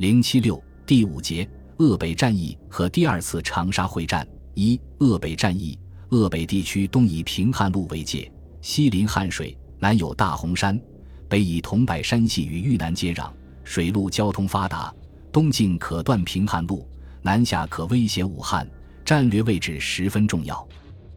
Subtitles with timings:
[0.00, 1.46] 零七六第五节
[1.76, 4.26] 鄂北战役和第二次长沙会战。
[4.54, 5.78] 一、鄂北战役。
[6.08, 8.32] 鄂北地区东以平汉路为界，
[8.62, 10.80] 西临汉水，南有大洪山，
[11.28, 13.30] 北以桐柏山系与豫南接壤，
[13.62, 14.90] 水陆交通发达，
[15.30, 16.88] 东进可断平汉路，
[17.20, 18.66] 南下可威胁武汉，
[19.04, 20.66] 战略位置十分重要。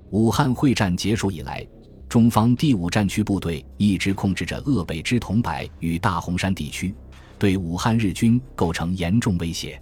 [0.10, 1.66] 武汉会战结束以来，
[2.10, 6.94] 中方第五战区部队一直控制着鄂北之桐柏与大洪山地区，
[7.38, 9.82] 对武汉日军构成严重威胁。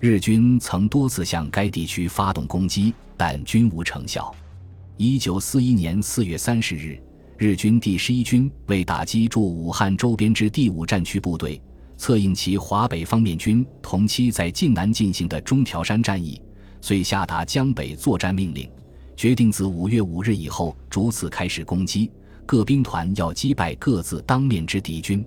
[0.00, 4.34] 日军曾多次向该地区发动攻击，但均无成效。
[4.96, 6.98] 一九四一年四月三十日，
[7.38, 11.60] 日军第十一军为打击驻武汉周边之第五战区部队，
[11.96, 16.40] 策应其华北方面军同期在晋南进行的中条山战役，
[16.80, 18.70] 遂下达江北作战命令，
[19.16, 22.10] 决定自五月五日以后逐次开始攻击。
[22.46, 25.24] 各兵团要击败各自当面之敌军。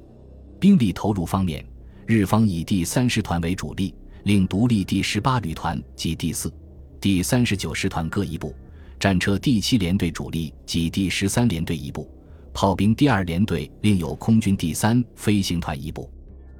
[0.59, 1.63] 兵力投入方面，
[2.05, 3.93] 日方以第三师团为主力，
[4.23, 6.51] 另独立第十八旅团及第四、
[6.99, 8.53] 第三十九师团各一部。
[8.99, 12.09] 战车第七联队主力及第十三联队一部，
[12.51, 16.09] 炮兵第二联队另有空军第三飞行团一部。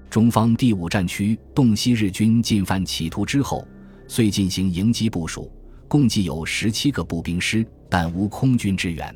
[0.07, 3.67] 中方第五战区洞悉日军进犯企图之后，
[4.07, 5.51] 遂进行迎击部署，
[5.87, 9.15] 共计有十七个步兵师，但无空军支援。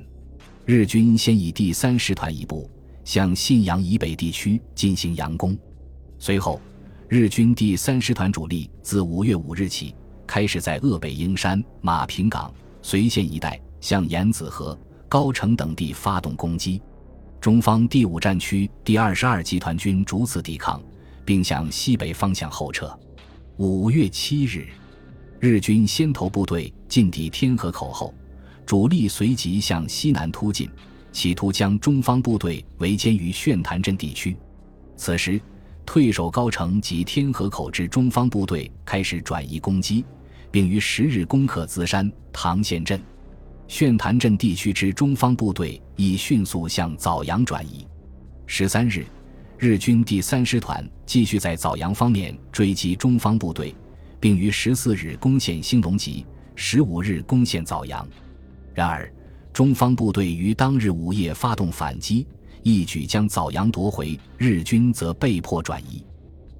[0.65, 2.67] 日军先以第三师团一部
[3.03, 5.57] 向信阳以北地区进行佯攻，
[6.19, 6.61] 随后，
[7.07, 12.53] 日军第三师团主力自五月五日起开始在鄂北英山、马平岗。
[12.83, 14.75] 随县一带向盐子河、
[15.07, 16.81] 高城等地发动攻击，
[17.39, 20.81] 中方第五战区第二十二集团军逐次抵抗，
[21.23, 22.91] 并向西北方向后撤。
[23.57, 24.65] 五月七日，
[25.39, 28.11] 日军先头部队进抵天河口后，
[28.65, 30.67] 主力随即向西南突进，
[31.11, 34.35] 企图将中方部队围歼于炫潭镇地区。
[34.95, 35.39] 此时，
[35.85, 40.05] 退守高城及天河口之中方部队开始转移攻击。
[40.51, 43.01] 并于十日攻克资山、唐县镇、
[43.69, 47.87] 炫潭镇地区之中方部队已迅速向枣阳转移。
[48.45, 49.05] 十三日，
[49.57, 53.73] 日军第三师团继续在枣阳方面追击中方部队，
[54.19, 58.05] 并于十四日攻陷兴隆集，十五日攻陷枣阳。
[58.73, 59.09] 然而，
[59.53, 62.25] 中方部队于当日午夜发动反击，
[62.63, 66.05] 一举将枣阳夺回，日军则被迫转移。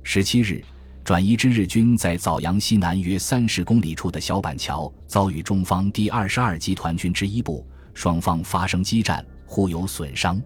[0.04, 0.64] 十七日。
[1.04, 7.66] 转移之日军在枣阳西南约三十公里处的小板桥遭遇中方第二十二集团军之一部，
[7.96, 10.40] 双方发生激战，互有损伤。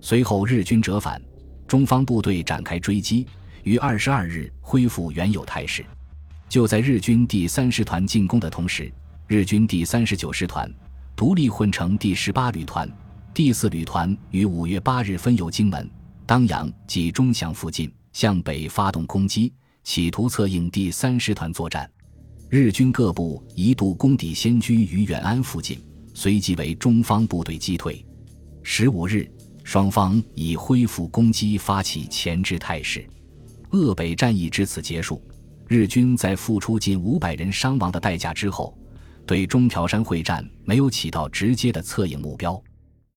[0.00, 1.20] 随后日军折返，
[1.66, 3.26] 中方部队展开追击，
[3.64, 5.84] 于二十二日恢复原有态势。
[6.48, 8.90] 就在日军第三师团进攻的同时，
[9.26, 10.72] 日军第三十九师团
[11.18, 12.88] 独立混成第十八旅团、
[13.34, 15.90] 第四旅团于五月八日分由荆门、
[16.24, 19.52] 当阳及钟祥附近向北发动攻击。
[19.82, 21.90] 企图策应第三师团作战，
[22.48, 25.84] 日军各部一度攻抵仙居与远安附近，
[26.14, 28.06] 随即为中方部队击退。
[28.62, 29.28] 十五日，
[29.64, 33.04] 双方以恢复攻击，发起前置态势。
[33.70, 35.20] 鄂北战役至此结束。
[35.66, 38.78] 日军在付出近五百人伤亡的代价之后，
[39.28, 42.58] 对中条山会战没有起到直接的策应目标。